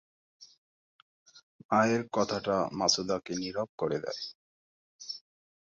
মায়ের 1.69 2.03
কথাটা 2.13 2.55
মাছুদাকে 2.73 3.33
নীরব 3.35 3.69
করে 3.77 3.97
দেয়। 3.99 4.21